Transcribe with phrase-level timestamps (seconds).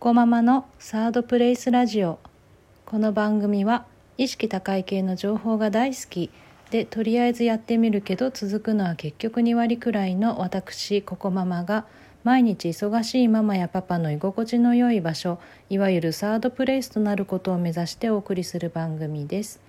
[0.00, 2.20] コママのサードプレイスラジオ。
[2.86, 3.84] この番組は
[4.16, 6.30] 意識高い系の情報が大好き。
[6.70, 11.84] でとりあえずやってみるけど続くのは結局2割くらいの私ココママが
[12.22, 19.60] 毎日忙しいママやパパの居心地の良い場所いわゆるサードプレイスとなることを目指してお送りする番組です。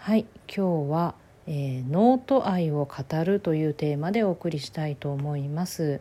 [0.00, 1.14] はい今日は、
[1.46, 6.00] えー、ノート愛を語るというテーマでお送りしたいと思います。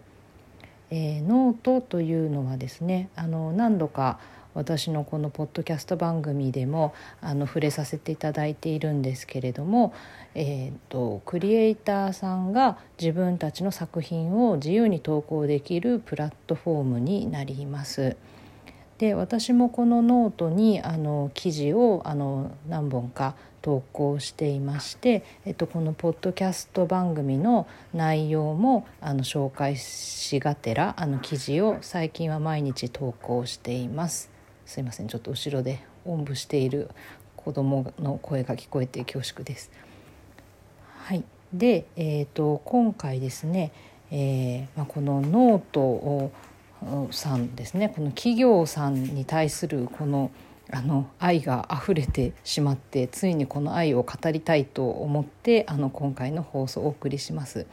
[0.91, 4.19] えー、ノートというのはですねあの何度か
[4.53, 9.93] 私のこのポッドキャスト番組でもあの触れさせていただいているんですけれども、
[10.35, 18.17] えーと、クリエイターさんが自分たちの作品を自由に投稿できるプラットフォームになります。
[18.97, 34.29] で私もこのノートにあの記事をあの何本か投稿していまして、えっと、このポッドキャスト番組の内容もあの紹介しがてらあの記事を最近は毎日投稿しています。
[34.65, 36.89] すいませんちょっと後ろでおんぶしている
[37.35, 39.71] 子供の声が聞こえて恐縮です。
[41.03, 43.71] はい、で、えーと、今回ですね、
[44.11, 46.31] えーまあ、このノートを
[47.11, 50.31] さんですねこの企業さんに対するこの
[50.71, 57.65] あの愛が溢れてしまってついにこの愛を語りたいと思ってあの今回の放送をお送りします。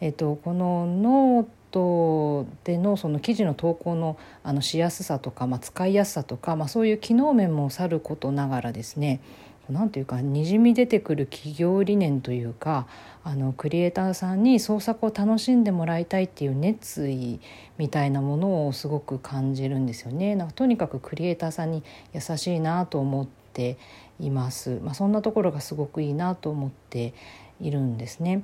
[0.00, 9.20] えっと、このノートでのその記事の投稿のあのしやすさとか、まあ、使いやすさとか、まあ、そういう機能面もさることながらですね
[9.70, 12.86] 何ていうかにじみ出てくる企業理念というか
[13.22, 17.40] あのクリエイターさんに創作を楽しんでもらいたいっていう熱意
[17.78, 20.34] みたいなものをすごく感じるんですよね。
[20.36, 23.78] なんかとにかくクリエイターさんに優しいなと思って
[24.20, 24.80] います。
[24.82, 27.14] まあ、そんなところがすごくいいなと思って
[27.60, 28.42] いるんですね。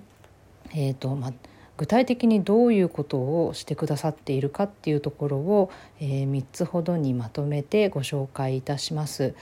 [0.72, 1.32] えーとまあ
[1.80, 9.34] 具体的にどういうことをしてくださっているかっていうところを、えー、3つほどにまとめてご紹介いたします。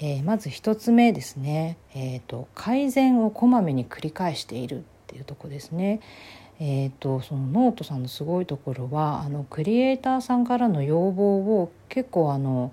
[0.00, 6.00] えー、まず1つ目ですね、えーと、改善をこまめに繰り返しているっていうとこですね。
[6.60, 12.72] えーと、そのノートさんのすごいところはあのクリエイターさんからの要望を結構あの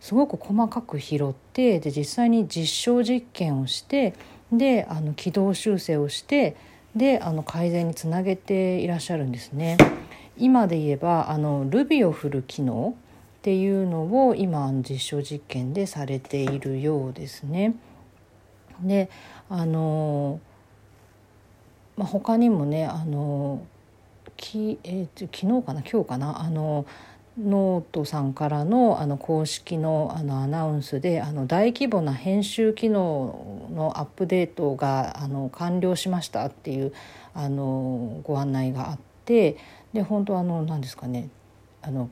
[0.00, 4.14] すごく細かく拾ってで実際に実証実験をして
[4.52, 6.56] であの軌道修正をして
[6.94, 9.78] であの改善につなげていらっしゃるんですね。
[10.36, 12.94] 今で言えばあのルビを振る機能
[13.42, 17.74] っていうのを今実証実験でされているようですね。
[18.80, 19.10] で
[19.50, 20.38] あの、
[21.96, 23.66] まあ、他にもねあの
[24.36, 25.82] き、えー、昨日かな？
[25.82, 26.40] 今日かな？
[26.40, 26.86] あの
[27.36, 36.92] ノートさんからのあの公式のあのアナウンスであの大規模な編集機能のアップデートがあの完了しましたっていう
[37.34, 39.56] あのご案内があって
[39.92, 41.28] で本当あの何ですかね？
[41.82, 42.08] あの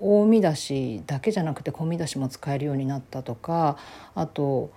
[0.00, 3.76] 大見出しだけじゃなくて小見出しも使えるようになったとか
[4.14, 4.70] あと,、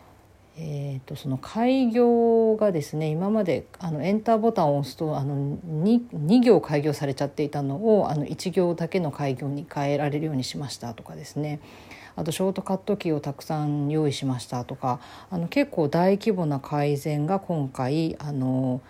[0.58, 11.60] えーと、その開業がですね今まであのエンターボタンを押すとあの 2, 2行開業されちゃっていたのをあの1行だけの開業に変えられるようにしましたとかですね
[12.16, 15.00] あとショートカットキーをたくさん用意しましたとか
[15.30, 18.82] あの結構大規模な改善が今回あの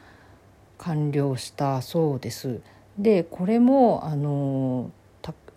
[0.79, 2.61] 完了したそうです。
[2.97, 4.91] でこれもあの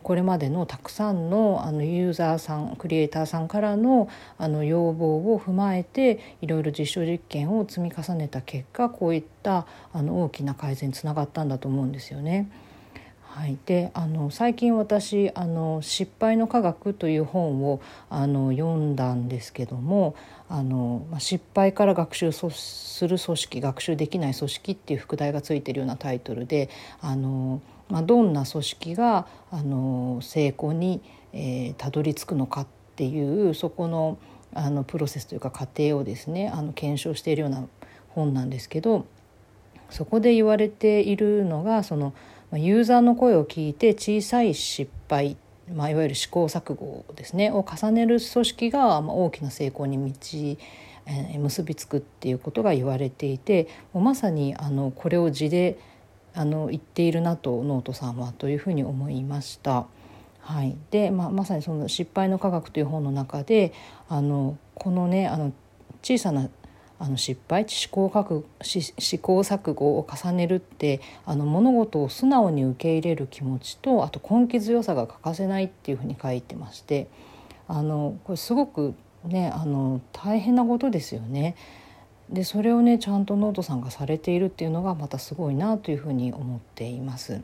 [0.02, 4.08] これまでのたくさんのあのユーザーさんクリエイターさんからの
[4.38, 12.50] あの要望を踏まえていろいろ実証実験を積み重ねた結果こういったあの大きな改善につながったんだと思うんですよね。
[13.34, 17.80] はい、であの最近私あの「失敗の科学」という本を
[18.10, 20.14] あの読んだんですけども
[20.50, 26.68] あの、まあ、失敗から学習する組織学習できない組織っていう副題がついてるようなタイトルで
[27.00, 27.62] あの
[27.92, 31.03] まあ、どんな組織があの成功に、
[31.34, 32.66] えー、たどり着くのかっ
[32.97, 34.16] ていうそこの
[34.54, 37.66] あのプロセスというか過程をですねあの検証しているような
[38.08, 39.06] 本なんですけど
[39.91, 42.14] そこで言われているのがその
[42.53, 45.36] ユーザーの声を聞いて小さい失敗、
[45.72, 50.59] まあ、いわゆる試行錯誤ですねを重ねる組織がまあ大きな成功に導
[51.06, 55.78] え結びつくっていうことが言われていてもうまさにあのこれを字で
[56.34, 59.86] あの言っているなとノートさんはというふうに思いました。
[60.40, 63.72] はい、で、まあ、まさにその「失敗の科学」という本の中で
[64.08, 65.52] あのこのねあの
[66.02, 66.48] 小さな
[66.98, 68.08] あの失敗試行
[68.62, 77.08] 試行錯誤を重ねるってあの物事を素直に受け入れる気持ちとあと根気強さが欠かせないっていうふうに書いてまして
[77.66, 78.94] あのこれすごく
[79.24, 81.56] ねあの大変なことですよね。
[82.32, 87.40] でそれをねちゃんとノートさんがされているっていうのがまたすごいなというふうに思っています。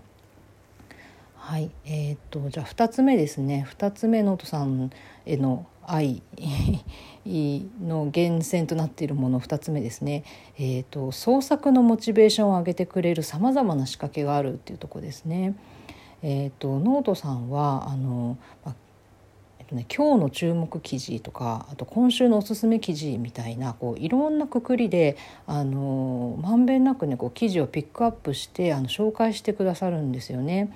[1.37, 4.91] はいえー、っとじゃあ2つ目ですね2つ目ノートさん
[5.25, 6.23] への愛
[7.25, 10.25] の源泉となっているもの2つ目ですね、
[10.59, 15.55] えーと、創作のモチベーションを上げてくれるさまざまな仕掛けがあるっていうとこですね。
[16.23, 18.75] えーと、ノートさんはあの、まえっ
[19.69, 30.73] とね、今日の注目記事とかあと今週のおすすめ記事みたいなこういろんなくくりであのまんべんなくねこう記事をピックアップしてあの紹介してくださるんですよね。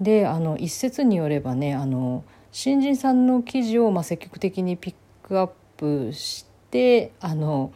[0.00, 4.94] であの一説によればねあの新人さんの記事をま積極的にピッ
[5.26, 7.70] クアップしてあの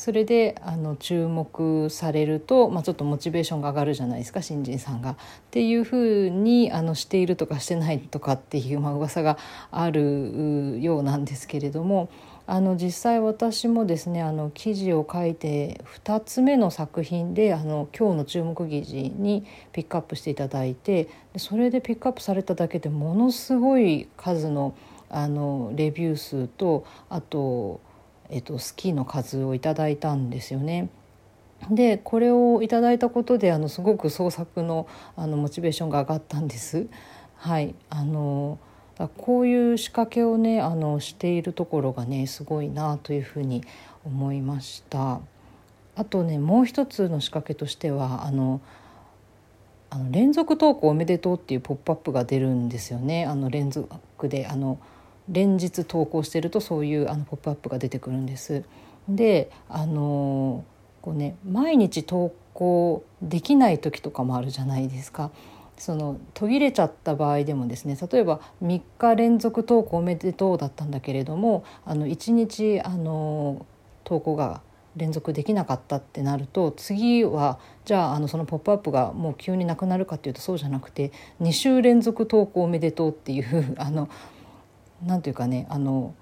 [0.00, 5.10] それであの注目されると、まあ、ちょっとモチベーションが上がるじゃないですか新人さんが。
[5.10, 5.16] っ
[5.50, 9.36] ていうふうにあのしているとかしてないとかっていう、まあ噂が
[9.70, 12.08] あるようなんですけれども
[12.46, 19.44] あの実際私もですねあの記事を書いて2つ目の作品であの今日の注目記事に
[19.74, 24.74] ピックアップしていただいてそれでピックアップされただけでものすごい数の
[25.10, 27.80] あのレビュー数とあと、
[28.30, 30.88] えっと、スキーの数をいただいたんですよね。
[31.70, 34.86] でこれをいただいたことであのすごく創作の
[35.16, 36.86] あのモチベーションが上がったんです。
[37.36, 38.58] はいあの
[39.16, 43.64] こういう仕掛けをねあのしているところがねすごいなというふうに
[44.04, 45.20] 思いました。
[45.96, 48.60] あとねもう一つの仕掛けとしてはあの
[49.90, 53.26] あの連続投稿おめでとうっていうポップアップが出るんですよね。
[53.26, 53.88] あの連続
[54.28, 54.78] であの
[55.30, 58.64] 連日投稿してるとそういうあのポップアップが出てくるんです。
[59.08, 60.64] であの
[61.02, 65.30] こうね毎日投稿できない時とかもあるじゃないですか。
[65.78, 73.64] その途切れちゃった場合でもですね例えば3日連続投稿おめでとうだったんだけれどもあの1日あの
[74.04, 74.60] 投稿が
[74.96, 84.10] 連続できなかったってなると次はじゃああのその「ポップアップがもう急になくなるかっていうとそうじゃなくて2週連続投稿おめでとうっていうあの
[85.04, 86.14] なんていうかねあの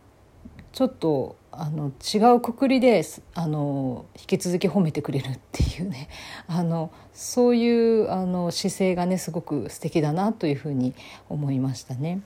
[0.72, 3.02] ちょっとあの違うくくりで
[3.34, 6.08] あの引き続き褒めてくれるっていうね
[6.46, 10.94] あのそういうあの姿勢がねすごく素敵だなというふうに
[11.28, 12.20] 思いましたね。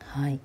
[0.00, 0.38] はい、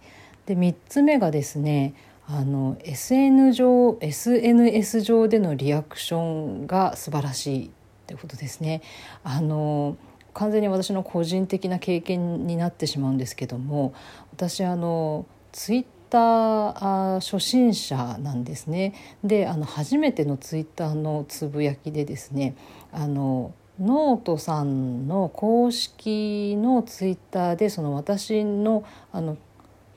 [0.47, 1.93] で3つ目がですね
[2.27, 7.69] あの SN 上 SNS 上でのリアクションが素晴らしいっ
[8.07, 8.81] てことですね。
[9.23, 9.95] あの
[10.33, 13.93] 完全に私の個人的な経験になってしまうんですけども
[14.33, 18.93] 私あのツイッター初心者なんですね。
[19.23, 22.55] であの初めてのツイッターのつぶやきでですね
[22.91, 29.37] あのノートさんの公式のツイッターでその私のあの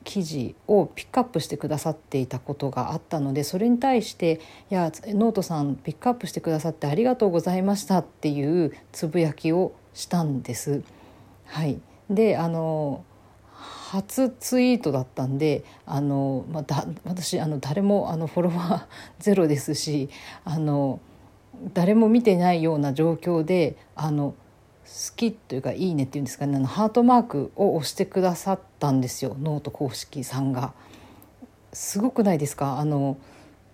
[0.05, 4.41] 記事をピックアップしてくださっていたことがあったのでそれに対して
[4.71, 10.83] 「いやノートさんピックアップしてくださってありがとうございました」っていうつぶやきをしたんです。
[11.47, 11.81] はい、
[12.11, 13.05] であの
[13.53, 18.87] 初ツイートだったんであの、ま、だ私あの誰もあのフォロワー
[19.21, 20.11] ゼロですし
[20.45, 21.01] あの
[21.73, 24.35] 誰も見てないような状況であの
[24.85, 30.75] 好きというか「いいね」っていうんですかねあのハートマークを押してくださったんですよノート公式さんが。
[31.73, 32.79] すごくないですか？
[32.79, 33.17] あの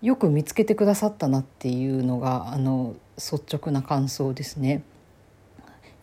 [0.01, 4.81] よく見つけてくださったなっていうのがあの率直な感想ですね。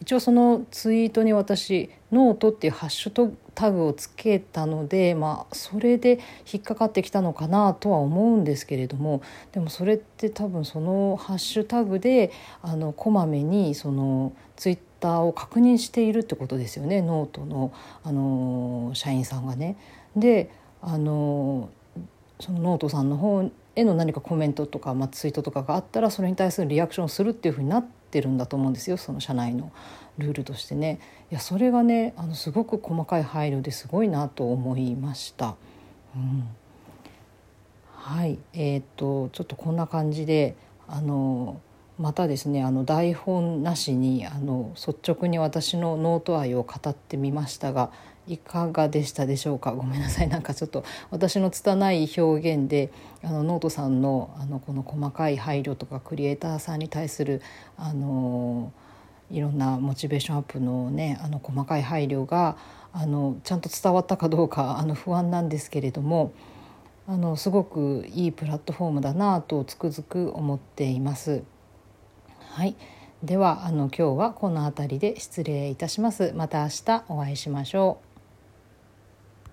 [0.00, 9.20] 一応そのツイートに私「ノート」っていうハッシュタグをつけたので、まあ、それで引っかかってきたのかなとは思うんですけれども
[9.52, 12.31] でもそれって多分そのハッシュタグで
[12.62, 17.72] あのこまめにそのツイッターを確認しているってことですよねノートの
[18.05, 19.76] あの社員さんがね。
[20.17, 20.50] で
[20.81, 21.69] あの
[22.40, 29.70] そのノートさんの方への何かコメントとか、まあ、ツイートとかがあったらそれに対するリアクションをするっていうふうになってるんだと思うんですよその社内の
[30.19, 30.99] ルールとしてね。
[31.31, 35.55] いやそれがねあのすごく細かい配慮ですごいなと思いました。
[36.17, 36.49] うん
[37.94, 40.56] はいえー、っとちょっとこんな感じで
[40.89, 41.61] あの
[41.99, 47.93] またですねあの台本なしにあの率直に私のノート愛を語ってみましたが
[48.29, 49.73] いかがでしたでしょうか？
[49.73, 52.93] ごめんなさいなんかちょっと私の拙い表現で
[53.25, 57.41] あのノートさんのあのこの細かい配慮とかクリエイターさんに対する
[57.77, 58.73] あの
[59.31, 62.56] いろんなモチベーションアップのねあの細かい配慮が
[62.93, 66.32] あのちゃんと伝わったかどうかあの不安なんですけれども
[67.06, 71.43] あのすごくいいプラットフォームだなとつくづく思っています。
[72.51, 72.77] はい、
[73.23, 76.32] ではあの今日はこの辺りで失礼いたします。
[76.35, 78.07] また明日お会いしましょう。